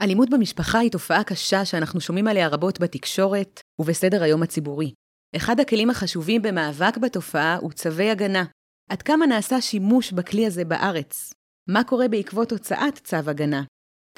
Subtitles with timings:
[0.00, 4.92] אלימות במשפחה היא תופעה קשה שאנחנו שומעים עליה רבות בתקשורת ובסדר היום הציבורי.
[5.36, 8.44] אחד הכלים החשובים במאבק בתופעה הוא צווי הגנה.
[8.90, 11.32] עד כמה נעשה שימוש בכלי הזה בארץ?
[11.68, 13.62] מה קורה בעקבות הוצאת צו הגנה?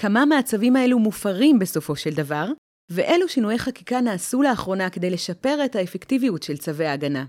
[0.00, 2.46] כמה מהצווים האלו מופרים בסופו של דבר?
[2.90, 7.24] ואילו שינויי חקיקה נעשו לאחרונה כדי לשפר את האפקטיביות של צווי ההגנה?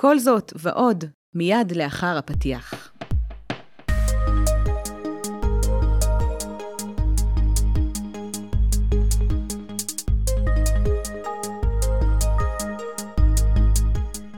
[0.00, 2.91] כל זאת ועוד, מיד לאחר הפתיח.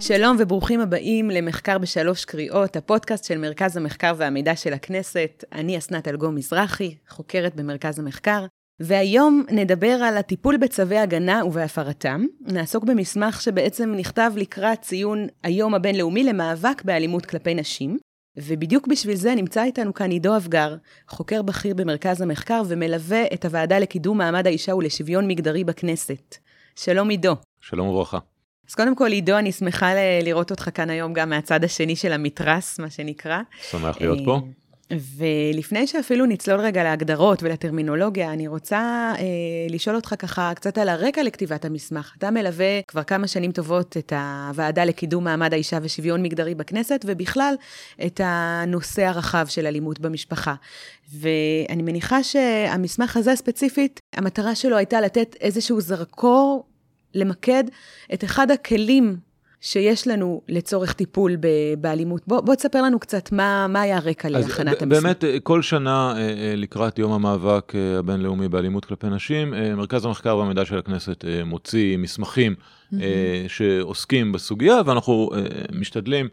[0.07, 5.45] שלום וברוכים הבאים למחקר בשלוש קריאות, הפודקאסט של מרכז המחקר והמידע של הכנסת.
[5.53, 8.47] אני אסנת אלגו מזרחי, חוקרת במרכז המחקר,
[8.81, 12.25] והיום נדבר על הטיפול בצווי הגנה ובהפרתם.
[12.41, 17.99] נעסוק במסמך שבעצם נכתב לקראת ציון היום הבינלאומי למאבק באלימות כלפי נשים.
[18.37, 20.77] ובדיוק בשביל זה נמצא איתנו כאן עידו אבגר,
[21.09, 26.37] חוקר בכיר במרכז המחקר ומלווה את הוועדה לקידום מעמד האישה ולשוויון מגדרי בכנסת.
[26.77, 27.35] שלום עידו.
[27.61, 28.34] שלום וברכה.
[28.69, 29.91] אז קודם כל, עידו, אני שמחה
[30.23, 33.41] לראות אותך כאן היום גם מהצד השני של המתרס, מה שנקרא.
[33.71, 34.35] שמח להיות פה.
[34.35, 39.25] אה, ולפני שאפילו נצלול רגע להגדרות ולטרמינולוגיה, אני רוצה אה,
[39.71, 42.15] לשאול אותך ככה קצת על הרקע לכתיבת המסמך.
[42.19, 47.55] אתה מלווה כבר כמה שנים טובות את הוועדה לקידום מעמד האישה ושוויון מגדרי בכנסת, ובכלל
[48.07, 50.55] את הנושא הרחב של אלימות במשפחה.
[51.13, 56.67] ואני מניחה שהמסמך הזה ספציפית, המטרה שלו הייתה לתת איזשהו זרקור
[57.15, 57.65] למקד
[58.15, 59.17] את אחד הכלים
[59.65, 61.37] שיש לנו לצורך טיפול
[61.79, 62.23] באלימות.
[62.27, 65.03] בוא, בוא תספר לנו קצת מה, מה היה הרקע להכנת המסמך.
[65.03, 70.37] באמת, כל שנה אה, אה, לקראת יום המאבק אה, הבינלאומי באלימות כלפי נשים, מרכז המחקר
[70.37, 72.97] והמידע של הכנסת מוציא מסמכים mm-hmm.
[73.49, 75.31] שעוסקים בסוגיה, ואנחנו
[75.73, 76.29] משתדלים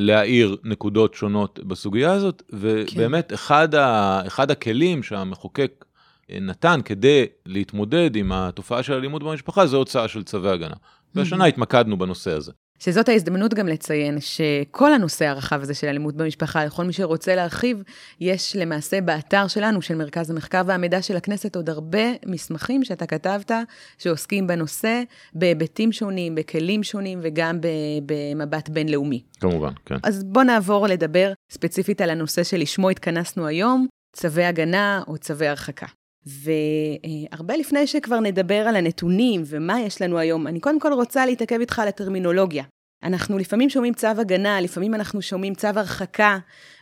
[0.00, 3.34] להאיר נקודות שונות בסוגיה הזאת, ובאמת, כן.
[3.34, 5.84] אחד, ה, אחד הכלים שהמחוקק
[6.30, 10.74] נתן כדי להתמודד עם התופעה של אלימות במשפחה, זה הוצאה של צווי הגנה.
[11.14, 12.52] והשנה התמקדנו בנושא הזה.
[12.78, 17.82] שזאת ההזדמנות גם לציין שכל הנושא הרחב הזה של אלימות במשפחה, לכל מי שרוצה להרחיב,
[18.20, 23.50] יש למעשה באתר שלנו, של מרכז המחקר והמידע של הכנסת, עוד הרבה מסמכים שאתה כתבת,
[23.98, 25.02] שעוסקים בנושא,
[25.34, 27.58] בהיבטים שונים, בכלים שונים וגם
[28.06, 29.22] במבט בינלאומי.
[29.40, 29.96] כמובן, כן.
[30.02, 33.86] אז בוא נעבור לדבר ספציפית על הנושא שלשמו התכנסנו היום,
[34.16, 35.86] צווי הגנה או צווי הרחקה.
[36.28, 41.60] והרבה לפני שכבר נדבר על הנתונים ומה יש לנו היום, אני קודם כל רוצה להתעכב
[41.60, 42.64] איתך על הטרמינולוגיה.
[43.02, 46.38] אנחנו לפעמים שומעים צו הגנה, לפעמים אנחנו שומעים צו הרחקה.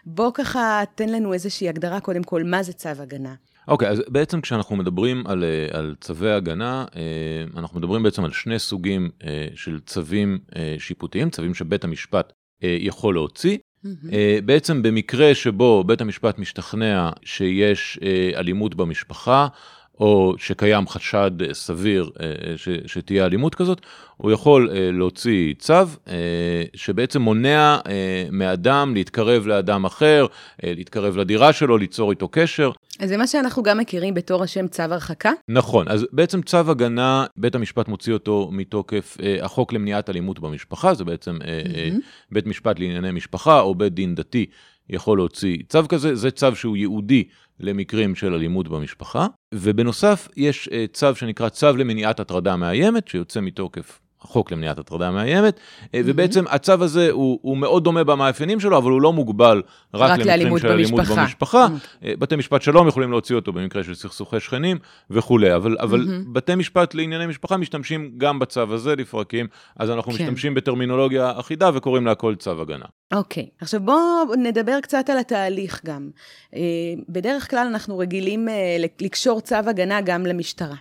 [0.07, 3.35] בוא ככה תן לנו איזושהי הגדרה קודם כל, מה זה צו הגנה.
[3.69, 8.25] אוקיי, okay, אז בעצם כשאנחנו מדברים על, אה, על צווי הגנה, אה, אנחנו מדברים בעצם
[8.25, 10.39] על שני סוגים אה, של צווים
[10.79, 13.59] שיפוטיים, צווים שבית המשפט יכול להוציא.
[13.85, 14.09] Mm-hmm.
[14.45, 19.47] בעצם במקרה שבו בית המשפט משתכנע שיש אה, אלימות במשפחה,
[20.01, 22.11] או שקיים חשד אה, סביר
[22.57, 23.81] ש, שתהיה אלימות כזאת,
[24.17, 25.75] הוא יכול להוציא צו
[26.75, 27.79] שבעצם מונע
[28.33, 30.27] מאדם להתקרב לאדם אחר,
[30.63, 32.71] להתקרב לדירה שלו, ליצור איתו קשר.
[32.99, 35.33] אז זה מה שאנחנו גם מכירים בתור השם צו הרחקה?
[35.49, 40.95] נכון, אז בעצם צו הגנה, בית המשפט מוציא אותו מתוקף אה, החוק למניעת אלימות במשפחה,
[40.95, 41.77] זה בעצם אה, mm-hmm.
[41.77, 41.91] אה,
[42.33, 44.47] בית משפט לענייני משפחה או בית דין דתי
[44.91, 47.25] יכול להוציא צו כזה, זה צו שהוא ייעודי
[47.61, 54.01] למקרים של אלימות במשפחה, ובנוסף יש אה, צו שנקרא צו למניעת הטרדה מאיימת, שיוצא מתוקף
[54.27, 55.89] החוק למניעת הטרדה מאיימת, mm-hmm.
[56.05, 59.63] ובעצם הצו הזה הוא, הוא מאוד דומה במאפיינים שלו, אבל הוא לא מוגבל
[59.95, 61.23] רק, רק למקרים של אלימות במשפחה.
[61.23, 61.67] במשפחה.
[61.67, 62.07] Mm-hmm.
[62.19, 64.79] בתי משפט שלום יכולים להוציא אותו במקרה של סכסוכי שכנים
[65.11, 66.07] וכולי, אבל, אבל.
[66.33, 70.23] בתי משפט לענייני משפחה משתמשים גם בצו הזה לפרקים, אז אנחנו כן.
[70.23, 72.85] משתמשים בטרמינולוגיה אחידה וקוראים להכל צו הגנה.
[73.13, 73.63] אוקיי, okay.
[73.63, 76.11] עכשיו בואו נדבר קצת על התהליך גם.
[77.09, 78.49] בדרך כלל אנחנו רגילים
[79.01, 80.77] לקשור צו הגנה גם למשטרה.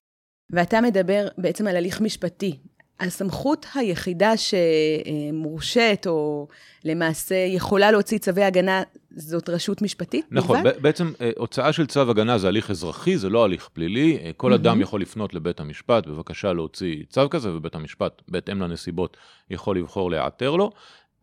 [0.50, 2.58] ואתה מדבר בעצם על הליך משפטי,
[3.00, 6.48] הסמכות היחידה שמורשית, או
[6.84, 8.84] למעשה יכולה להוציא צווי הגנה,
[9.16, 10.82] זאת רשות משפטית נכון, בלבד?
[10.82, 14.18] בעצם אה, הוצאה של צו הגנה זה הליך אזרחי, זה לא הליך פלילי.
[14.18, 14.56] אה, כל mm-hmm.
[14.56, 19.18] אדם יכול לפנות לבית המשפט, בבקשה להוציא צו כזה, ובית המשפט, בהתאם לנסיבות,
[19.50, 20.72] יכול לבחור להיעתר לו.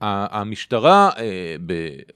[0.03, 1.57] המשטרה, אה,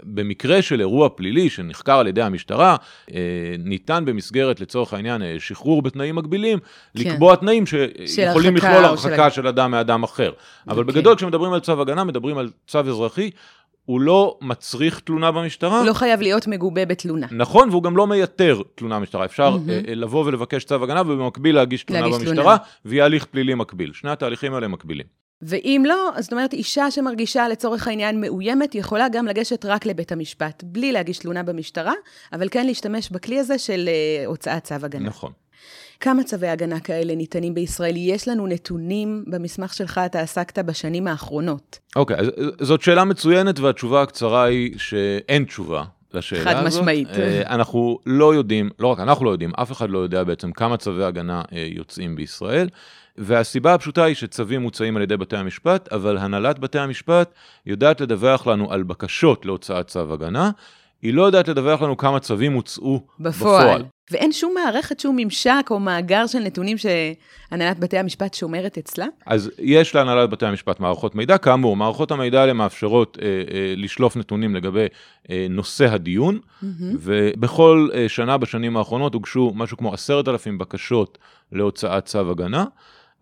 [0.03, 2.77] במקרה של אירוע פלילי שנחקר על ידי המשטרה,
[3.15, 3.21] אה,
[3.59, 6.65] ניתן במסגרת, לצורך העניין, אה, שחרור בתנאים מגבילים, כן.
[6.95, 9.37] לקבוע תנאים שיכולים לכלול הרחקה של...
[9.37, 10.33] של אדם מאדם אחר.
[10.69, 10.87] אבל כן.
[10.87, 13.31] בגדול, כשמדברים על צו הגנה, מדברים על צו אזרחי.
[13.85, 15.85] הוא לא מצריך תלונה במשטרה.
[15.85, 17.27] לא חייב להיות מגובה בתלונה.
[17.31, 19.25] נכון, והוא גם לא מייתר תלונה במשטרה.
[19.25, 19.91] אפשר mm-hmm.
[19.91, 22.57] לבוא ולבקש צו הגנה ובמקביל להגיש תלונה להגיש במשטרה, תלונה.
[22.85, 23.93] ויהיה הליך פלילי מקביל.
[23.93, 25.26] שני התהליכים האלה מקבילים.
[25.43, 30.63] ואם לא, זאת אומרת, אישה שמרגישה לצורך העניין מאוימת, יכולה גם לגשת רק לבית המשפט,
[30.67, 31.93] בלי להגיש תלונה במשטרה,
[32.33, 35.07] אבל כן להשתמש בכלי הזה של uh, הוצאת צו הגנה.
[35.07, 35.33] נכון.
[36.01, 37.95] כמה צווי הגנה כאלה ניתנים בישראל?
[37.97, 41.79] יש לנו נתונים, במסמך שלך אתה עסקת בשנים האחרונות.
[41.97, 42.27] אוקיי, אז
[42.61, 45.85] זאת שאלה מצוינת, והתשובה הקצרה היא שאין תשובה
[46.17, 46.81] לשאלה חד הזאת.
[46.81, 47.09] משמעית.
[47.09, 50.77] אה, אנחנו לא יודעים, לא רק אנחנו לא יודעים, אף אחד לא יודע בעצם כמה
[50.77, 52.69] צווי הגנה אה, יוצאים בישראל.
[53.19, 57.35] והסיבה הפשוטה היא שצווים מוצאים על ידי בתי המשפט, אבל הנהלת בתי המשפט
[57.67, 60.51] יודעת לדווח לנו על בקשות להוצאת צו הגנה,
[61.03, 63.67] היא לא יודעת לדווח לנו כמה צווים הוצאו בפועל.
[63.67, 63.85] בפועל.
[64.11, 69.07] ואין שום מערכת, שום ממשק או מאגר של נתונים שהנהלת בתי המשפט שומרת אצלה?
[69.27, 74.17] אז יש להנהלת בתי המשפט מערכות מידע, כאמור, מערכות המידע האלה מאפשרות אה, אה, לשלוף
[74.17, 74.87] נתונים לגבי
[75.31, 76.67] אה, נושא הדיון, mm-hmm.
[77.01, 81.19] ובכל אה, שנה בשנים האחרונות הוגשו משהו כמו עשרת אלפים בקשות
[81.53, 82.65] להוצאת צו הגנה.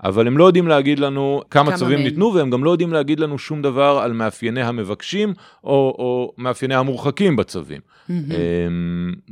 [0.02, 3.20] אבל הם לא יודעים להגיד לנו כמה, כמה צווים ניתנו, והם גם לא יודעים להגיד
[3.20, 7.80] לנו שום דבר על מאפייני המבקשים, או, או מאפייני המורחקים בצווים.
[7.80, 8.12] Mm-hmm.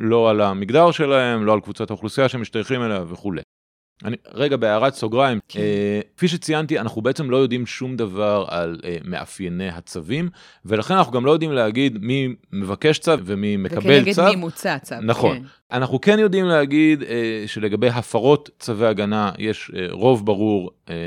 [0.00, 3.42] לא על המגדר שלהם, לא על קבוצת האוכלוסייה שמשתייכים אליה וכולי.
[4.04, 5.60] אני, רגע, בהערת סוגריים, כן.
[5.60, 10.28] אה, כפי שציינתי, אנחנו בעצם לא יודעים שום דבר על אה, מאפייני הצווים,
[10.64, 14.10] ולכן אנחנו גם לא יודעים להגיד מי מבקש צו ומי מקבל צו.
[14.10, 14.94] וכנגד מי מוצא צו.
[15.02, 15.38] נכון.
[15.38, 15.42] כן.
[15.72, 20.98] אנחנו כן יודעים להגיד אה, שלגבי הפרות צווי הגנה יש אה, רוב ברור אה, אה,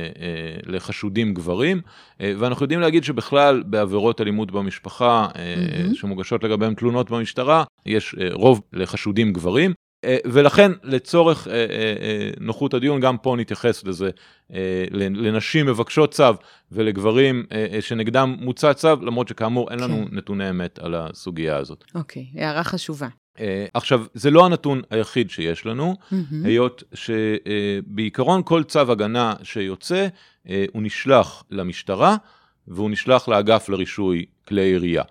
[0.65, 1.81] לחשודים גברים,
[2.21, 5.95] אה, ואנחנו יודעים להגיד שבכלל בעבירות אלימות במשפחה, אה, mm-hmm.
[5.95, 9.73] שמוגשות לגביהם תלונות במשטרה, יש אה, רוב לחשודים גברים.
[10.05, 14.09] אה, ולכן לצורך אה, אה, נוחות הדיון, גם פה נתייחס לזה,
[15.15, 16.23] לנשים מבקשות צו
[16.71, 17.45] ולגברים
[17.81, 20.17] שנגדם מוצע צו, למרות שכאמור אין לנו כן.
[20.17, 21.83] נתוני אמת על הסוגיה הזאת.
[21.95, 23.07] אוקיי, הערה חשובה.
[23.73, 26.15] עכשיו, זה לא הנתון היחיד שיש לנו, mm-hmm.
[26.43, 30.07] היות שבעיקרון כל צו הגנה שיוצא,
[30.45, 32.15] הוא נשלח למשטרה
[32.67, 35.03] והוא נשלח לאגף לרישוי כלי ירייה.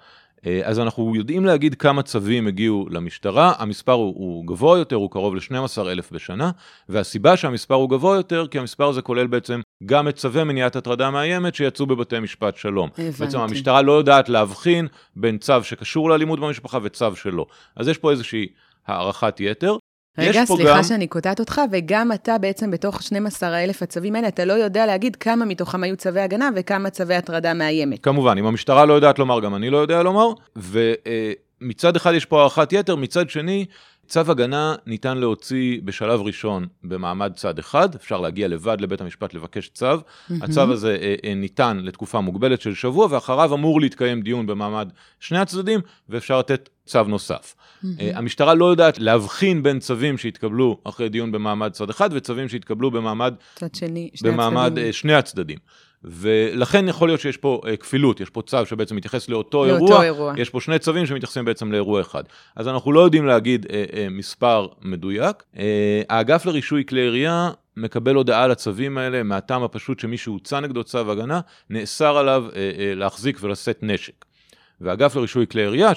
[0.46, 5.10] אה, אז אנחנו יודעים להגיד כמה צווים הגיעו למשטרה, המספר הוא, הוא גבוה יותר, הוא
[5.10, 6.50] קרוב ל-12,000 בשנה,
[6.88, 11.10] והסיבה שהמספר הוא גבוה יותר, כי המספר הזה כולל בעצם גם את צווי מניעת הטרדה
[11.10, 12.90] מאיימת שיצאו בבתי משפט שלום.
[12.98, 13.10] הבנתי.
[13.24, 14.86] בעצם המשטרה לא יודעת להבחין
[15.16, 17.46] בין צו שקשור לאלימות במשפחה וצו שלא.
[17.76, 18.46] אז יש פה איזושהי
[18.86, 19.76] הערכת יתר.
[20.18, 20.82] רגע, סליחה גם...
[20.82, 25.44] שאני קוטעת אותך, וגם אתה בעצם בתוך 12,000 הצווים האלה, אתה לא יודע להגיד כמה
[25.44, 28.04] מתוכם היו צווי הגנה וכמה צווי הטרדה מאיימת.
[28.04, 32.40] כמובן, אם המשטרה לא יודעת לומר, גם אני לא יודע לומר, ומצד אחד יש פה
[32.40, 33.66] הערכת יתר, מצד שני,
[34.06, 39.68] צו הגנה ניתן להוציא בשלב ראשון במעמד צד אחד, אפשר להגיע לבד לבית המשפט לבקש
[39.68, 39.86] צו.
[39.86, 40.34] Mm-hmm.
[40.42, 44.88] הצו הזה אה, אה, ניתן לתקופה מוגבלת של שבוע, ואחריו אמור להתקיים דיון במעמד
[45.20, 47.54] שני הצדדים, ואפשר לתת צו נוסף.
[47.54, 47.86] Mm-hmm.
[48.14, 53.34] המשטרה לא יודעת להבחין בין צווים שהתקבלו אחרי דיון במעמד צד אחד, וצווים שהתקבלו במעמד,
[53.54, 54.92] צד שני, שני במעמד הצדדים.
[54.92, 55.58] שני הצדדים.
[56.04, 60.04] ולכן יכול להיות שיש פה uh, כפילות, יש פה צו שבעצם מתייחס לאותו, לאותו אירוע,
[60.04, 62.22] אירוע, יש פה שני צווים שמתייחסים בעצם לאירוע אחד.
[62.56, 63.70] אז אנחנו לא יודעים להגיד uh, uh,
[64.10, 65.42] מספר מדויק.
[65.54, 65.58] Uh,
[66.08, 71.10] האגף לרישוי כלי ירייה מקבל הודעה על הצווים האלה מהטעם הפשוט שמי שהוצא נגדו צו
[71.12, 71.40] הגנה,
[71.70, 72.56] נאסר עליו uh, uh,
[72.96, 74.24] להחזיק ולשאת נשק.
[74.80, 75.94] והאגף לרישוי כלי ירייה,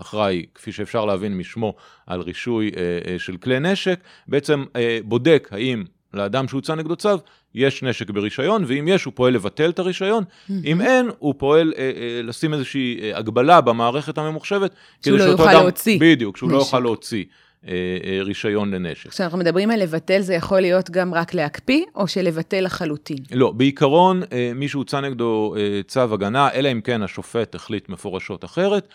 [0.00, 1.74] אחראי, כפי שאפשר להבין משמו,
[2.06, 7.18] על רישוי אה, אה, של כלי נשק, בעצם אה, בודק האם לאדם שהוצא נגדו צו,
[7.54, 10.24] יש נשק ברישיון, ואם יש, הוא פועל לבטל את הרישיון.
[10.64, 14.74] אם אין, הוא פועל אה, אה, לשים איזושהי הגבלה במערכת הממוחשבת.
[15.04, 15.98] שהוא לא יוכל אדם, להוציא.
[16.00, 16.64] בדיוק, שהוא לא נשק.
[16.64, 17.24] לא יוכל להוציא.
[17.68, 17.72] אה,
[18.04, 19.10] אה, רישיון לנשק.
[19.10, 23.18] כשאנחנו מדברים על לבטל, זה יכול להיות גם רק להקפיא, או שלבטל לחלוטין?
[23.32, 25.54] לא, בעיקרון, אה, מי שהוצא נגדו
[25.86, 28.88] צו הגנה, אלא אם כן השופט החליט מפורשות אחרת,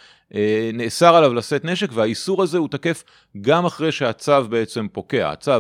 [0.74, 3.04] נאסר עליו לשאת נשק, והאיסור הזה הוא תקף
[3.42, 5.32] גם אחרי שהצו בעצם פוקע.
[5.32, 5.52] הצו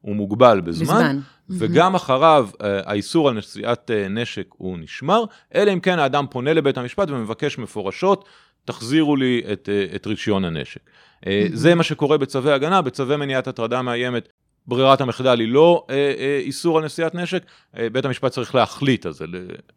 [0.00, 1.18] הוא מוגבל בזמן, בזמן.
[1.50, 1.94] וגם.
[1.94, 7.58] אחריו האיסור על נשיאת נשק הוא נשמר, אלא אם כן האדם פונה לבית המשפט ומבקש
[7.58, 8.24] מפורשות,
[8.64, 10.80] תחזירו לי את, את רישיון הנשק.
[11.24, 11.28] Mm-hmm.
[11.52, 14.28] זה מה שקורה בצווי הגנה, בצווי מניעת הטרדה מאיימת.
[14.66, 17.42] ברירת המחדל היא לא אה, אה, איסור על נשיאת נשק,
[17.78, 19.24] אה, בית המשפט צריך להחליט על זה.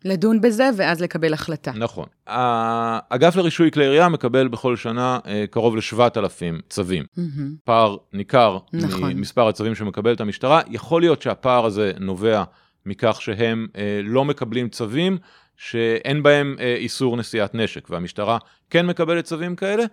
[0.06, 1.72] לדון בזה ואז לקבל החלטה.
[1.76, 2.06] נכון.
[2.28, 7.04] האגף לרישוי כלי ירייה מקבל בכל שנה אה, קרוב ל-7,000 צווים.
[7.04, 7.42] Mm-hmm.
[7.64, 9.14] פער ניכר נכון.
[9.14, 10.62] ממספר הצווים שמקבלת המשטרה.
[10.70, 12.44] יכול להיות שהפער הזה נובע
[12.86, 15.18] מכך שהם אה, לא מקבלים צווים
[15.58, 18.38] שאין בהם אה, איסור נשיאת נשק, והמשטרה
[18.70, 19.84] כן מקבלת צווים כאלה,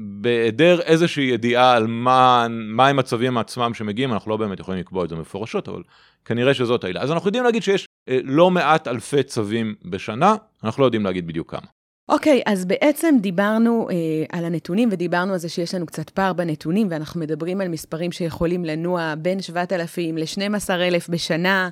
[0.00, 5.04] בהיעדר איזושהי ידיעה על מה, מה הם הצווים עצמם שמגיעים, אנחנו לא באמת יכולים לקבוע
[5.04, 5.82] את זה מפורשות, אבל
[6.24, 7.00] כנראה שזאת העילה.
[7.00, 10.34] אז אנחנו יודעים להגיד שיש אה, לא מעט אלפי צווים בשנה,
[10.64, 11.66] אנחנו לא יודעים להגיד בדיוק כמה.
[12.08, 13.94] אוקיי, okay, אז בעצם דיברנו אה,
[14.38, 18.64] על הנתונים ודיברנו על זה שיש לנו קצת פער בנתונים, ואנחנו מדברים על מספרים שיכולים
[18.64, 21.68] לנוע בין 7,000 ל-12,000 בשנה.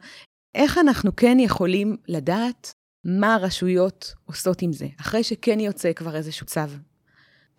[0.54, 2.72] איך אנחנו כן יכולים לדעת
[3.04, 6.60] מה הרשויות עושות עם זה, אחרי שכן יוצא כבר איזשהו צו.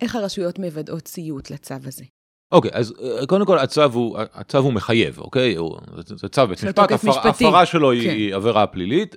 [0.01, 2.03] איך הרשויות מוודאות ציות לצו הזה?
[2.51, 5.55] אוקיי, okay, אז אה, קודם כל הצו הוא, הצו הוא מחייב, אוקיי?
[5.55, 8.09] הוא, זה, צו בית משפט, הפרה שלו כן.
[8.09, 9.15] היא עבירה פלילית,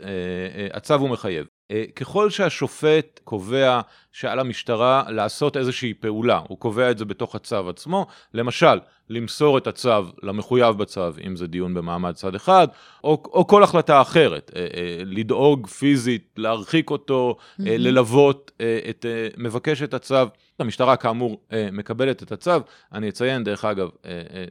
[0.72, 1.46] הצו הוא מחייב.
[1.70, 3.80] אה, ככל שהשופט קובע
[4.12, 8.78] שעל המשטרה לעשות איזושהי פעולה, הוא קובע את זה בתוך הצו עצמו, למשל,
[9.10, 12.68] למסור את הצו למחויב בצו, אם זה דיון במעמד צד אחד,
[13.04, 17.62] או, או כל החלטה אחרת, אה, אה, לדאוג פיזית, להרחיק אותו, mm-hmm.
[17.66, 18.50] ללוות
[18.88, 19.06] את
[19.36, 20.26] מבקש את הצו.
[20.58, 21.40] המשטרה כאמור
[21.72, 22.50] מקבלת את הצו.
[22.92, 23.88] אני אציין, דרך אגב,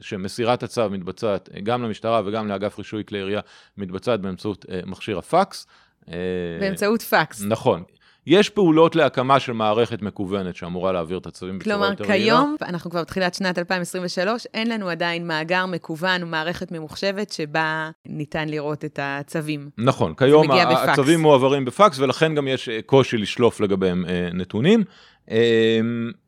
[0.01, 3.41] שמסירת הצו מתבצעת גם למשטרה וגם לאגף רישוי כלי ירייה,
[3.77, 5.67] מתבצעת באמצעות מכשיר הפקס.
[6.11, 6.17] אה,
[6.59, 7.43] באמצעות פקס.
[7.47, 7.83] נכון.
[8.27, 12.91] יש פעולות להקמה של מערכת מקוונת שאמורה להעביר את הצווים בצורה יותר כלומר, כיום, אנחנו
[12.91, 18.99] כבר בתחילת שנת 2023, אין לנו עדיין מאגר מקוון ומערכת ממוחשבת שבה ניתן לראות את
[19.01, 19.69] הצווים.
[19.77, 24.83] נכון, כיום הצווים מועברים בפקס, ולכן גם יש אה, קושי לשלוף לגביהם אה, נתונים.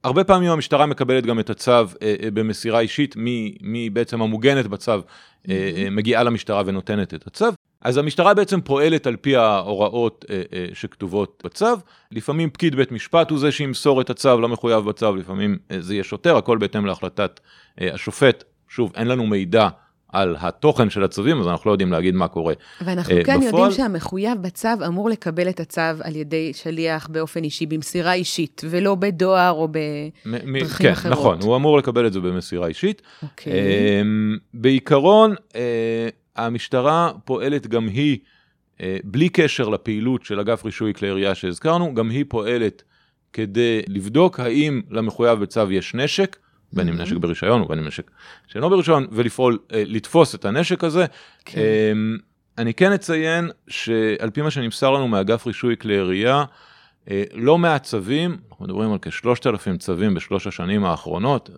[0.03, 1.71] הרבה פעמים המשטרה מקבלת גם את הצו
[2.33, 3.15] במסירה אישית,
[3.61, 4.91] מי בעצם המוגנת בצו
[5.91, 7.45] מגיעה למשטרה ונותנת את הצו.
[7.81, 11.75] אז המשטרה בעצם פועלת על פי ההוראות אה, אה, שכתובות בצו,
[12.11, 16.03] לפעמים פקיד בית משפט הוא זה שימסור את הצו למחויב בצו, לפעמים אה, זה יהיה
[16.03, 17.39] שוטר, הכל בהתאם להחלטת
[17.81, 18.43] אה, השופט.
[18.67, 19.69] שוב, אין לנו מידע
[20.13, 23.63] על התוכן של הצווים, אז אנחנו לא יודעים להגיד מה קורה ואנחנו אה, כאן בפועל.
[23.63, 28.95] יודעים שהמחויב בצו אמור לקבל את הצו על ידי שליח באופן אישי, במסירה אישית, ולא
[28.95, 31.11] בדואר או בדרכים כן, אחרות.
[31.17, 33.01] נכון, הוא אמור לקבל את זה במסירה אישית.
[33.23, 33.53] אוקיי.
[33.53, 34.01] אה,
[34.53, 36.09] בעיקרון, אה,
[36.45, 38.17] המשטרה פועלת גם היא,
[38.81, 42.83] אה, בלי קשר לפעילות של אגף רישוי כלי ירייה שהזכרנו, גם היא פועלת
[43.33, 46.37] כדי לבדוק האם למחויב בצו יש נשק,
[46.73, 47.01] בין אם mm-hmm.
[47.01, 48.11] נשק ברישיון ובין אם נשק
[48.47, 51.05] שאינו ברישיון, ולפעול, אה, לתפוס את הנשק הזה.
[51.45, 51.59] כן.
[51.59, 52.17] אמ,
[52.57, 56.43] אני כן אציין שעל פי מה שנמסר לנו מאגף רישוי כלי ירייה,
[57.09, 61.49] אה, לא מעט צווים, אנחנו מדברים על כ-3,000 צווים בשלוש השנים האחרונות,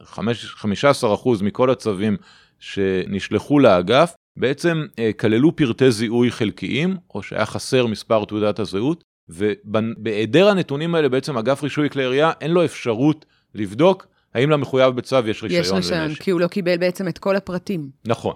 [0.64, 2.18] 15% מכל הצווים
[2.60, 10.48] שנשלחו לאגף, בעצם אה, כללו פרטי זיהוי חלקיים, או שהיה חסר מספר תעודת הזהות, ובהיעדר
[10.48, 15.44] הנתונים האלה בעצם אגף רישוי כלי ירייה אין לו אפשרות לבדוק האם למחויב בצו יש
[15.44, 15.78] רישיון לנשק.
[15.78, 17.90] יש רישיון, כי הוא לא קיבל בעצם את כל הפרטים.
[18.06, 18.34] נכון.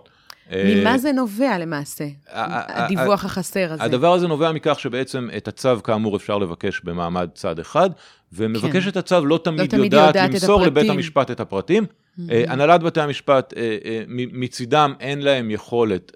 [0.52, 3.84] ממה אה, זה נובע למעשה, הדיווח החסר הזה?
[3.84, 7.90] הדבר הזה נובע מכך שבעצם את הצו כאמור אפשר לבקש במעמד צד אחד,
[8.34, 9.00] ומבקשת כן.
[9.00, 11.86] הצו לא תמיד, לא תמיד יודעת, יודעת למסור לבית המשפט את הפרטים.
[12.30, 16.12] אה, הנהלת בתי המשפט, אה, מצידם אין להם יכולת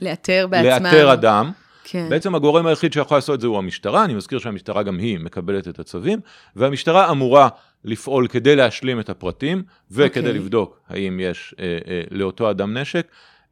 [0.00, 0.86] לאתר בעצמם.
[0.86, 1.52] לאתר אדם.
[1.84, 2.06] כן.
[2.08, 5.68] בעצם הגורם היחיד שיכול לעשות את זה הוא המשטרה, אני מזכיר שהמשטרה גם היא מקבלת
[5.68, 6.20] את הצווים,
[6.56, 7.48] והמשטרה אמורה
[7.84, 10.18] לפעול כדי להשלים את הפרטים, וכדי okay.
[10.18, 10.32] אוקיי.
[10.32, 13.06] לבדוק האם יש אה, אה, לאותו אדם נשק.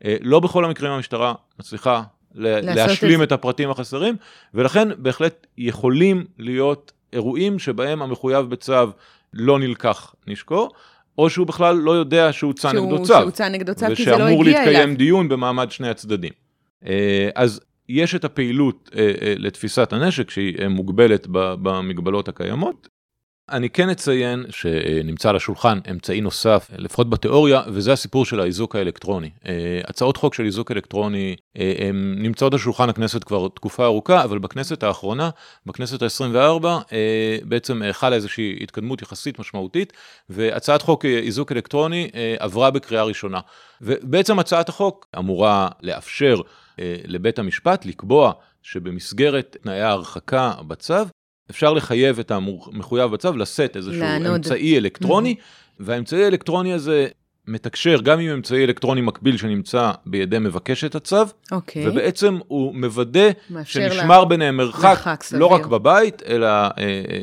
[0.04, 2.02] אה, לא בכל המקרים המשטרה מצליחה
[2.34, 3.26] להשלים את...
[3.26, 4.16] את הפרטים החסרים,
[4.54, 8.86] ולכן בהחלט יכולים להיות אירועים שבהם המחויב בצו
[9.32, 10.68] לא נלקח נשקו,
[11.18, 13.14] או שהוא בכלל לא יודע שהוצא נגדו צו.
[13.20, 14.34] שהוצא נגדו צו, כי זה לא הגיע אליו.
[14.34, 16.32] ושאמור להתקיים דיון במעמד שני הצדדים.
[16.86, 22.88] אה, אז יש את הפעילות אה, לתפיסת הנשק שהיא מוגבלת במגבלות הקיימות,
[23.50, 29.30] אני כן אציין שנמצא על השולחן אמצעי נוסף, לפחות בתיאוריה, וזה הסיפור של האיזוק האלקטרוני.
[29.46, 34.38] אה, הצעות חוק של איזוק אלקטרוני אה, נמצאות על שולחן הכנסת כבר תקופה ארוכה, אבל
[34.38, 35.30] בכנסת האחרונה,
[35.66, 39.92] בכנסת ה-24, אה, בעצם חלה איזושהי התקדמות יחסית משמעותית,
[40.30, 43.40] והצעת חוק איזוק אלקטרוני עברה בקריאה ראשונה.
[43.80, 46.40] ובעצם הצעת החוק אמורה לאפשר
[47.04, 50.94] לבית המשפט לקבוע שבמסגרת תנאי ההרחקה בצו,
[51.50, 54.02] אפשר לחייב את המחויב בצו לשאת איזשהו.
[54.34, 55.74] אמצעי אלקטרוני, mm-hmm.
[55.80, 57.08] והאמצעי האלקטרוני הזה
[57.50, 61.52] מתקשר גם עם אמצעי אלקטרוני מקביל שנמצא בידי מבקש את הצו, okay.
[61.52, 61.88] אוקיי.
[61.88, 63.28] ובעצם הוא מוודא
[63.64, 64.24] שנשמר לה...
[64.24, 66.46] ביניהם מרחק, מרחק לא רק בבית, אלא...
[66.46, 66.70] אה,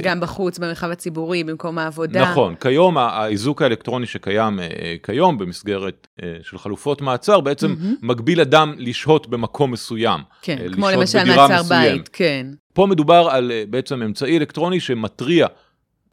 [0.04, 2.22] גם בחוץ, במרחב הציבורי, במקום העבודה.
[2.32, 8.06] נכון, כיום האיזוק האלקטרוני שקיים אה, כיום במסגרת אה, של חלופות מעצר, בעצם mm-hmm.
[8.06, 10.20] מגביל אדם לשהות במקום מסוים.
[10.42, 12.48] כן, כמו למשל מעצר בית, כן.
[12.74, 15.48] פה מדובר על בעצם אמצעי אלקטרוני שמתריע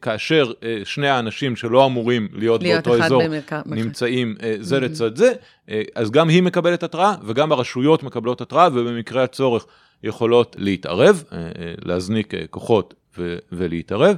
[0.01, 3.53] כאשר אה, שני האנשים שלא אמורים להיות, להיות באותו אזור במרק...
[3.65, 4.79] נמצאים אה, זה mm-hmm.
[4.79, 5.33] לצד זה,
[5.69, 9.65] אה, אז גם היא מקבלת התראה וגם הרשויות מקבלות התראה ובמקרה הצורך
[10.03, 11.49] יכולות להתערב, אה, אה,
[11.85, 14.15] להזניק אה, כוחות ו- ולהתערב.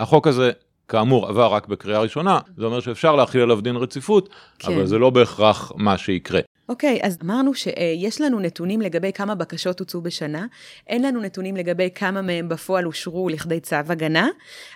[0.00, 0.50] החוק הזה
[0.88, 4.72] כאמור עבר רק בקריאה ראשונה, זה אומר שאפשר להכיל עליו דין רציפות, כן.
[4.72, 6.40] אבל זה לא בהכרח מה שיקרה.
[6.70, 10.46] אוקיי, אז אמרנו שיש לנו נתונים לגבי כמה בקשות הוצאו בשנה,
[10.86, 14.28] אין לנו נתונים לגבי כמה מהם בפועל אושרו לכדי צו הגנה,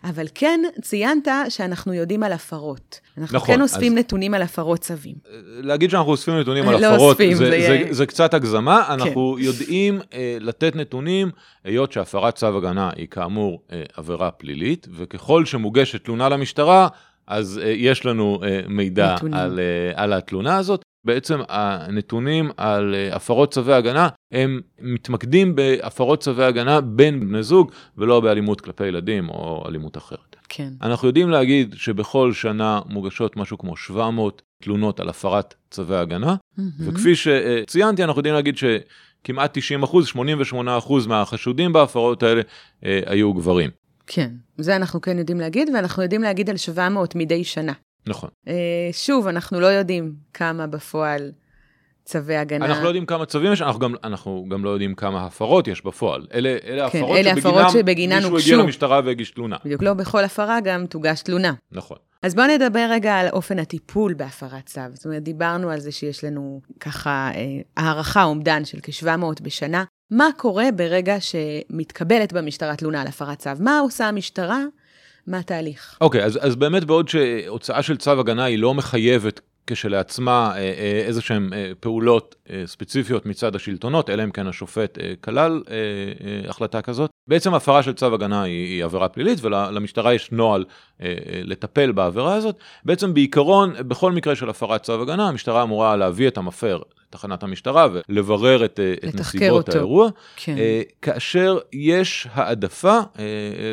[0.05, 3.01] אבל כן ציינת שאנחנו יודעים על הפרות.
[3.19, 5.15] אנחנו נכון, כן אוספים אז- נתונים על הפרות צווים.
[5.47, 9.37] להגיד שאנחנו אוספים נתונים על לא הפרות, אוספים, זה, זה זה, זה קצת הגזמה, אנחנו
[9.39, 11.31] יודעים אה, לתת נתונים,
[11.65, 16.89] היות שהפרת צו הגנה היא כאמור אה, עבירה פלילית, וככל שמוגשת תלונה למשטרה,
[17.27, 19.35] אז אה, יש לנו אה, מידע נתונים.
[19.35, 20.85] על, אה, על התלונה הזאת.
[21.05, 27.73] בעצם הנתונים על אה, הפרות צווי הגנה, הם מתמקדים בהפרות צווי הגנה בין בני זוג,
[27.99, 30.37] ולא באלימות כלפי ילדים או אלימות אחרת.
[30.49, 30.69] כן.
[30.83, 36.35] אנחנו יודעים להגיד שבכל שנה מוגשות משהו כמו 700 תלונות על הפרת צווי הגנה,
[36.81, 42.43] וכפי שציינתי, אנחנו יודעים להגיד שכמעט 90 אחוז, 88 אחוז מהחשודים בהפרות האלה
[42.85, 43.71] אה, היו גברים.
[44.07, 47.73] כן, זה אנחנו כן יודעים להגיד, ואנחנו יודעים להגיד על 700 מדי שנה.
[48.07, 48.31] נכון.
[48.49, 51.33] אה, שוב, אנחנו לא יודעים כמה בפועל
[52.05, 52.67] צווי הגנה.
[52.67, 55.85] אנחנו לא יודעים כמה צווים יש, אנחנו גם, אנחנו גם לא יודעים כמה הפרות יש
[55.85, 56.27] בפועל.
[56.35, 58.53] אלה, אלה כן, הפרות אלה הפרות שבגינן מישהו הוגשו.
[58.53, 59.57] הגיע למשטרה והגיש תלונה.
[59.65, 61.53] בדיוק, לא בכל הפרה גם תוגש תלונה.
[61.73, 61.97] נכון.
[62.23, 64.81] אז בואו נדבר רגע על אופן הטיפול בהפרת צו.
[64.93, 67.41] זאת אומרת, דיברנו על זה שיש לנו ככה אה,
[67.77, 69.85] הערכה, אומדן של כ-700 בשנה.
[70.11, 73.51] מה קורה ברגע שמתקבלת במשטרה תלונה על הפרת צו?
[73.61, 74.65] מה עושה המשטרה?
[75.27, 75.99] מה התהליך?
[76.01, 81.03] אוקיי, אז, אז באמת בעוד שהוצאה של צו הגנה היא לא מחייבת כשלעצמה אה, אה,
[81.07, 82.35] איזה שהן אה, פעולות
[82.67, 85.63] ספציפיות מצד השלטונות, אלא אם כן השופט כלל
[86.49, 87.11] החלטה כזאת.
[87.29, 90.65] בעצם הפרה של צו הגנה היא, היא עבירה פלילית ולמשטרה יש נוהל
[91.45, 92.57] לטפל בעבירה הזאת.
[92.85, 96.81] בעצם בעיקרון, בכל מקרה של הפרת צו הגנה, המשטרה אמורה להביא את המפר
[97.15, 99.79] לתחנת המשטרה ולברר את, אה, את נסיבות אותו.
[99.79, 100.09] האירוע.
[100.37, 100.59] כן.
[100.59, 103.25] אה, כאשר יש העדפה, אה,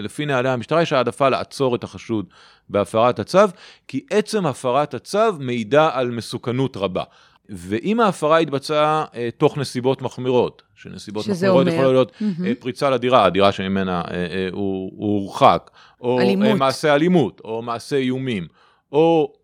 [0.04, 2.26] לפי נהלי המשטרה, יש העדפה לעצור את החשוד
[2.70, 3.40] בהפרת הצו,
[3.88, 7.04] כי עצם הפרת הצו מעידה על מסוכנות רבה.
[7.50, 11.74] ואם ההפרה התבצעה אה, תוך נסיבות מחמירות, שנסיבות מחמירות אומר?
[11.74, 12.46] יכולות להיות מהמם.
[12.46, 15.72] אה, פריצה לדירה, הדירה שממנה אה, אה, הוא הוא הורחק,
[16.02, 16.58] או אה, אלימות.
[16.58, 18.48] מעשה אלימות, או מעשה איומים,
[18.92, 19.41] או אה,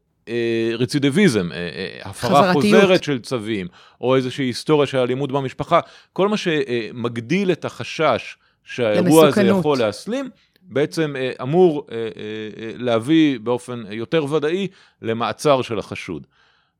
[0.79, 2.53] רצידיביזם, אה, אה, הפרה.
[2.53, 3.67] חוזרת של צווים,
[4.01, 5.79] או איזושהי היסטוריה של אלימות במשפחה,
[6.13, 9.41] כל מה שמגדיל את החשש שהאירוע הזה.
[9.41, 10.29] יכול להסלים,
[10.61, 14.67] בעצם אה, אמור אה, אה, אה, להביא באופן יותר ודאי
[15.01, 16.27] למעצר של החשוד.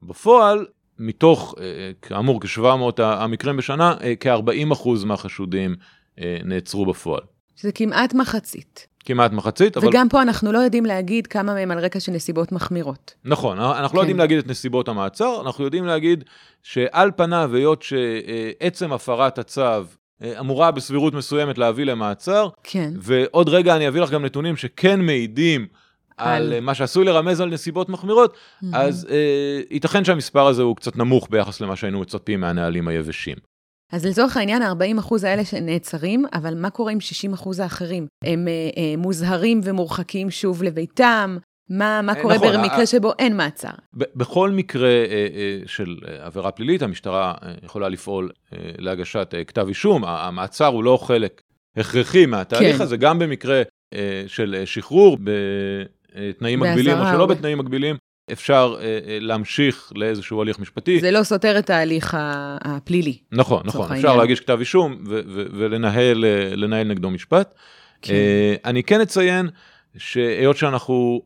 [0.03, 0.65] בפועל,
[0.99, 5.75] מתוך, אה, אה, כאמור, כ-700 המקרים בשנה, אה, כ-40% מהחשודים
[6.19, 7.21] אה, נעצרו בפועל.
[7.55, 8.87] שזה כמעט מחצית.
[9.07, 12.51] כמעט מחצית, אבל וגם פה אנחנו לא יודעים להגיד כמה מהם על רקע של נסיבות
[12.51, 13.13] מחמירות.
[13.25, 13.97] נכון, אנחנו לא כן.
[13.97, 16.23] יודעים להגיד את נסיבות המעצר, אנחנו יודעים להגיד
[16.63, 22.93] שעל פניו, היות שעצם הפרת הצו אה, אמורה בסבירות מסוימת להביא למעצר, כן.
[22.99, 25.67] ועוד רגע אני אביא לך גם נתונים שכן מעידים
[26.17, 28.37] על, על- מה שעשוי לרמז על נסיבות מחמירות,
[28.73, 33.35] אז אה, ייתכן שהמספר הזה הוא קצת נמוך ביחס למה שהיינו מצפים מהנהלים היבשים.
[33.91, 36.97] אז לצורך העניין, ה-40% האלה שנעצרים, אבל מה קורה עם
[37.33, 38.07] 60% האחרים?
[38.23, 41.37] הם אה, אה, מוזהרים ומורחקים שוב לביתם?
[41.69, 43.69] מה, מה אה, קורה נכון, במקרה ה- שבו אין מעצר?
[43.97, 45.03] ב- בכל מקרה אה,
[45.35, 50.05] אה, של אה, עבירה פלילית, המשטרה אה, יכולה לפעול אה, להגשת אה, כתב אישום.
[50.05, 51.41] המעצר הוא לא חלק
[51.77, 52.83] הכרחי מהתהליך כן.
[52.83, 53.61] הזה, גם במקרה
[53.93, 57.95] אה, של אה, שחרור בתנאים מגבילים או שלא או ב- בתנאים מגבילים,
[58.31, 60.99] אפשר אה, אה, להמשיך לאיזשהו הליך משפטי.
[60.99, 62.17] זה לא סותר את ההליך
[62.61, 63.17] הפלילי.
[63.31, 64.15] נכון, נכון, אפשר.
[64.15, 64.97] להגיש כתב אישום
[65.53, 66.25] ולנהל
[66.73, 67.53] אה, נגדו משפט.
[68.01, 68.13] כן.
[68.65, 69.49] אני כן אציין
[69.97, 71.21] שהיות שאנחנו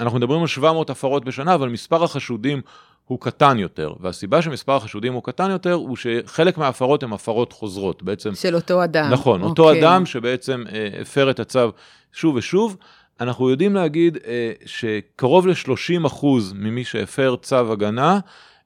[0.00, 2.60] אנחנו מדברים על 700 הפרות בשנה, אבל מספר החשודים
[3.04, 8.02] הוא קטן יותר, והסיבה שמספר החשודים הוא קטן יותר, הוא שחלק מההפרות הן הפרות חוזרות,
[8.02, 9.10] בעצם, של אותו אדם.
[9.10, 9.82] נכון, אותו אוקיי.
[9.82, 10.64] אדם שבעצם
[11.00, 11.70] הפר את הצו
[12.12, 12.76] שוב ושוב.
[13.20, 18.18] אנחנו יודעים להגיד אה, שקרוב ל-30% ממי שהפר צו הגנה,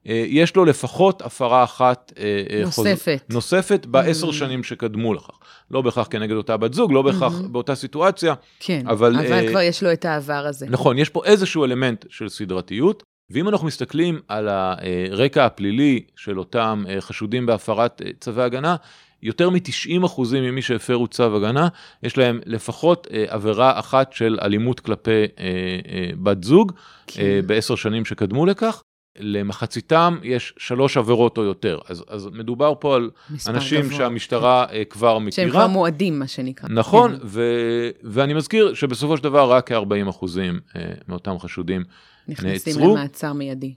[0.07, 3.21] אה, יש לו לפחות הפרה אחת אה, אה, חוז- נוספת.
[3.29, 4.33] נוספת בעשר Mm.
[4.33, 5.39] שנים שקדמו לכך.
[5.71, 7.47] לא בהכרח כנגד אותה בת זוג, לא בהכרח Mhm.
[7.47, 8.33] באותה סיטואציה.
[8.59, 10.65] כן, אבל, אבל, אה, כבר יש לו את העבר הזה.
[10.69, 16.83] נכון, יש פה איזשהו אלמנט של סדרתיות, ואם אנחנו מסתכלים על הרקע הפלילי של אותם
[16.89, 18.75] אה, חשודים בהפרת אה, צווי הגנה,
[19.23, 21.67] יותר מ-90% ממי שהפרו צו הגנה,
[22.03, 26.71] יש להם לפחות אה, עבירה אחת של אלימות כלפי אה, אה, בת זוג
[27.07, 27.21] כן.
[27.21, 28.81] אה, בעשר שנים שקדמו לכך.
[29.19, 31.79] למחציתם יש שלוש עבירות או יותר.
[31.89, 33.09] אז, אז מדובר פה על
[33.47, 33.97] אנשים גבוה.
[33.97, 35.49] שהמשטרה אה, כבר שהם מכירה.
[35.49, 36.69] כבר מועדים, מה שנקרא.
[36.69, 37.17] נכון, כן.
[37.23, 41.83] ו- ואני מזכיר שבסופו של דבר רק כ-40 אחוזים אה, מאותם חשודים.
[42.27, 42.95] נכנסים נעצרו.
[42.95, 43.73] למעצר מיידי.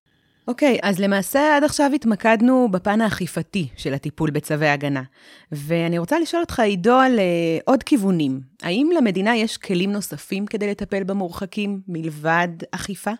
[0.49, 5.03] אוקיי, אז למעשה עד עכשיו התמקדנו בפן האכיפתי של הטיפול בצווי הגנה.
[5.53, 8.41] ואני רוצה לשאול אותך, עידו, על אה, עוד כיוונים.
[8.63, 13.11] האם למדינה יש כלים נוספים כדי לטפל במורחקים מלבד אכיפה?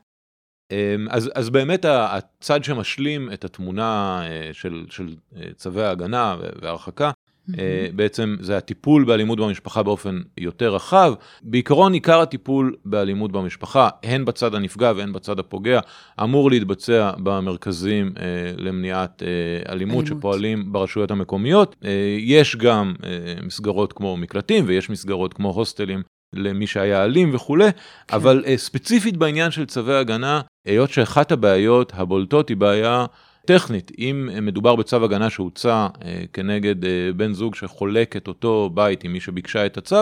[1.11, 5.15] אז, אז באמת הצד שמשלים את התמונה של, של
[5.57, 7.11] צווי ההגנה וההרחקה,
[7.51, 7.57] Mm-hmm.
[7.97, 11.15] בעצם זה הטיפול באלימות במשפחה באופן יותר רחב.
[11.43, 15.81] בעיקרון עיקר הטיפול באלימות במשפחה, הן בצד הנפגע והן בצד הפוגע,
[16.23, 18.25] אמור להתבצע במרכזים אה,
[18.57, 21.77] למניעת אה, אלימות, אלימות שפועלים ברשויות המקומיות.
[21.85, 26.03] אה, יש גם אה, מסגרות כמו מקלטים ויש מסגרות כמו הוסטלים
[26.35, 28.17] למי שהיה אלים וכולי, כן.
[28.17, 33.07] אבל אה, ספציפית בעניין של צווי הגנה, היות שאחת הבעיות הבולטות היא בעיה
[33.45, 39.05] טכנית, אם מדובר בצו הגנה שהוצא אה, כנגד אה, בן זוג שחולק את אותו בית
[39.05, 39.97] עם מי שביקשה את הצו,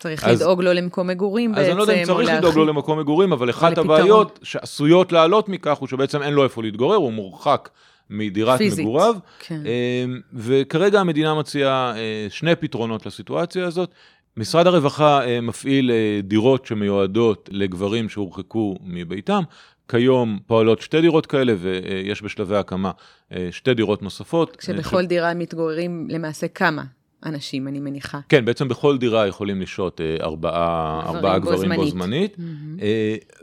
[0.00, 2.64] צריך אז, לדאוג לו למקום מגורים בעצם, אז אני לא יודע אם צריך לדאוג לו
[2.64, 7.12] למקום מגורים, אבל אחת הבעיות שעשויות לעלות מכך הוא שבעצם אין לו איפה להתגורר, הוא
[7.12, 7.68] מורחק
[8.10, 9.14] מדירת פיזית, מגוריו.
[9.38, 9.62] כן.
[9.66, 11.94] אה, וכרגע המדינה מציעה
[12.28, 13.94] שני פתרונות לסיטואציה הזאת.
[14.36, 15.90] משרד הרווחה מפעיל
[16.22, 19.42] דירות שמיועדות לגברים שהורחקו מביתם.
[19.88, 22.90] כיום פועלות שתי דירות כאלה, ויש בשלבי הקמה
[23.32, 24.56] אה, שתי דירות נוספות.
[24.56, 25.06] כשבכל ש...
[25.06, 26.82] דירה מתגוררים למעשה כמה?
[27.26, 28.20] אנשים, אני מניחה.
[28.28, 32.36] כן, בעצם בכל דירה יכולים לשהות אה, ארבעה, ארבעה גברים בו זמנית.
[32.36, 32.82] Mm-hmm.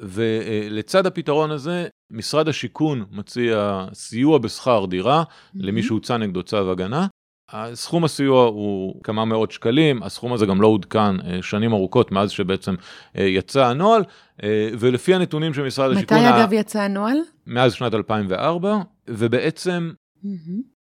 [0.02, 5.58] ולצד הפתרון הזה, משרד השיכון מציע סיוע בשכר דירה mm-hmm.
[5.60, 7.08] למי שהוצא נגדו צו הגנה.
[7.74, 12.76] סכום הסיוע הוא כמה מאות שקלים, הסכום הזה גם לא עודכן שנים ארוכות מאז שבעצם
[13.16, 14.04] יצא הנוהל,
[14.80, 16.18] ולפי הנתונים של משרד השיכון...
[16.18, 17.18] מתי אגב יצא הנוהל?
[17.48, 19.92] מאז שנת 2004, ובעצם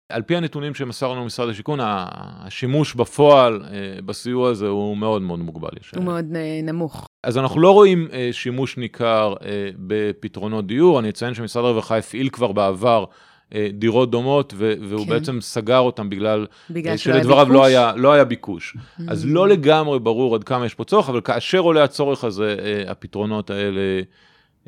[0.08, 3.62] על פי הנתונים שמסר לנו משרד השיכון, השימוש בפועל
[4.06, 5.68] בסיוע הזה הוא מאוד מאוד מוגבל.
[5.96, 6.24] הוא מאוד
[6.62, 7.06] נמוך.
[7.24, 9.34] אז אנחנו לא רואים שימוש ניכר
[9.76, 13.27] בפתרונות דיור, אני אציין שמשרד הרווחה הפעיל כבר בעבר אה,
[13.72, 15.10] דירות דומות, והוא כן.
[15.10, 18.76] בעצם סגר אותן בגלל, בגלל אה, שלדבריו לא היה, לא היה ביקוש.
[18.76, 19.02] Mm-hmm.
[19.08, 22.90] אז לא לגמרי ברור עד כמה יש פה צורך, אבל כאשר עולה הצורך הזה, אה,
[22.90, 24.02] הפתרונות האלה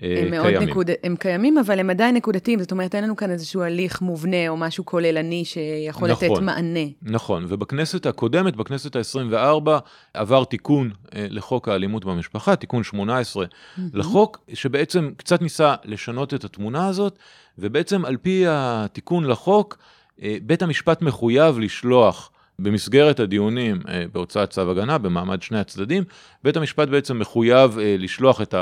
[0.03, 0.69] הם קיימים.
[0.69, 0.91] נקוד...
[1.05, 4.57] הם קיימים, אבל הם עדיין נקודתיים, זאת אומרת, אין לנו כאן איזשהו הליך מובנה או
[4.57, 6.81] משהו כוללני שיכול נכון, לתת מענה.
[7.03, 9.71] נכון, ובכנסת הקודמת, בכנסת ה-24,
[10.15, 13.81] עבר תיקון לחוק האלימות במשפחה, תיקון 18 mm-hmm.
[13.95, 17.19] לחוק, שבעצם קצת ניסה לשנות את התמונה הזאת.
[17.59, 19.79] ובעצם על פי התיקון לחוק,
[20.23, 22.31] אה, בית המשפט מחויב לשלוח
[22.63, 26.05] במסגרת הדיונים אה, בהוצאת צו הגנה, במעמד שני הצדדים,
[26.45, 28.55] בית המשפט בעצם מחויב אה, לשלוח את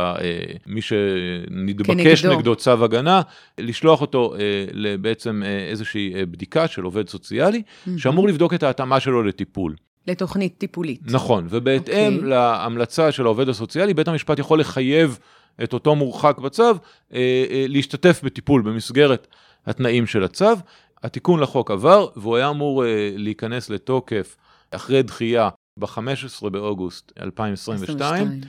[0.67, 2.39] מי שנתבקש כנגדו.
[2.39, 3.23] נגדו צו הגנה,
[3.59, 4.35] לשלוח אותו
[5.01, 7.91] בעצם איזושהי בדיקה של עובד סוציאלי, mm-hmm.
[7.97, 9.75] שאמור לבדוק את ההתאמה שלו לטיפול.
[10.09, 11.01] לתוכנית טיפולית.
[11.05, 12.17] נכון, ובהתאם okay.
[12.17, 12.29] אוקיי.
[12.29, 15.19] להמלצה של העובד הסוציאלי, בית המשפט יכול לחייב
[15.63, 16.75] את אותו מורחק בצו, אה,
[17.15, 19.27] אה, להשתתף בטיפול במסגרת
[19.67, 20.55] התנאים של הצו.
[21.03, 24.37] התיקון לחוק עבר, והוא היה אמור אה, להיכנס לתוקף
[24.71, 28.27] אחרי דחייה ב-15 באוגוסט 2022.
[28.27, 28.41] 22.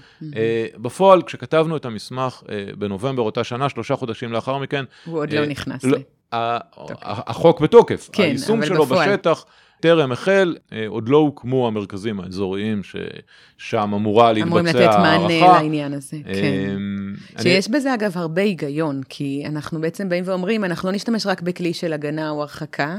[0.82, 2.44] בפועל, כשכתבנו את המסמך
[2.78, 4.86] בנובמבר אותה שנה, שלושה חודשים לאחר מכן...
[5.06, 5.98] הוא עוד לא נכנס לא.
[6.32, 9.10] החוק בתוקף, כן, היישום שלו בפועל.
[9.10, 9.46] בשטח
[9.80, 14.98] טרם החל, אה, עוד לא הוקמו המרכזים האזוריים ששם אמורה להתבצע הערכה.
[14.98, 17.42] אמורים לתת מענה לעניין הזה, אה, כן.
[17.42, 17.78] שיש אני...
[17.78, 21.94] בזה אגב הרבה היגיון, כי אנחנו בעצם באים ואומרים, אנחנו לא נשתמש רק בכלי של
[21.94, 22.98] הגנה או הרחקה,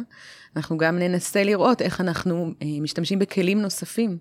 [0.56, 4.18] אנחנו גם ננסה לראות איך אנחנו אה, משתמשים בכלים נוספים.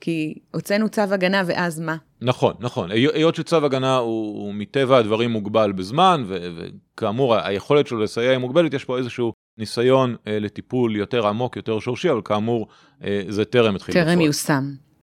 [0.00, 1.96] כי הוצאנו צו הגנה, ואז מה?
[2.20, 2.90] נכון, נכון.
[2.90, 8.74] היות שצו הגנה הוא, הוא מטבע הדברים מוגבל בזמן, וכאמור, היכולת שלו לסייע היא מוגבלת,
[8.74, 12.68] יש פה איזשהו ניסיון אה, לטיפול יותר עמוק, יותר שורשי, אבל כאמור,
[13.04, 14.20] אה, זה טרם התחיל טרם.
[14.20, 14.64] יושם.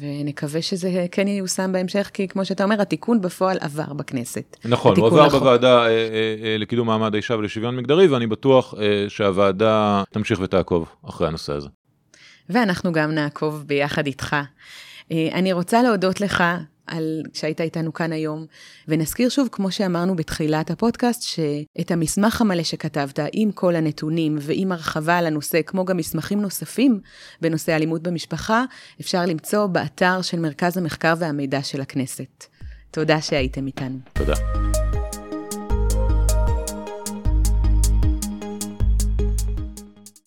[0.02, 4.58] ונקווה שזה כן ייושם בהמשך, כי כמו שאתה אומר, התיקון בפועל עבר בכנסת.
[4.66, 5.40] נכון, הוא עבר לחוק.
[5.40, 10.90] בוועדה אה, אה, אה, לקידום מעמד האישה ולשוויון מגדרי, ואני בטוח אה, שהוועדה תמשיך ותעקוב
[11.10, 11.70] אחרי הנושא הזה.
[12.50, 14.36] ואנחנו גם נעקוב ביחד איתך.
[15.12, 16.44] אה, אני רוצה להודות לך
[16.88, 18.46] על שהיית איתנו כאן היום,
[18.88, 25.18] ונזכיר שוב, כמו שאמרנו בתחילת הפודקאסט, שאת המסמך המלא שכתבת, עם כל הנתונים ועם הרחבה
[25.18, 27.00] על הנושא, כמו גם מסמכים נוספים
[27.42, 28.64] בנושא אלימות במשפחה,
[29.02, 32.46] אפשר למצוא באתר של מרכז המחקר והמידע של הכנסת.
[32.92, 33.98] תודה שהייתם איתנו.
[34.14, 34.34] תודה.